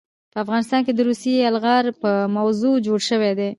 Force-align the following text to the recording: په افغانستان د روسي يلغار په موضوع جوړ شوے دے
په 0.31 0.37
افغانستان 0.43 0.81
د 0.95 0.99
روسي 1.09 1.33
يلغار 1.45 1.85
په 2.01 2.11
موضوع 2.37 2.75
جوړ 2.85 2.99
شوے 3.09 3.31
دے 3.39 3.49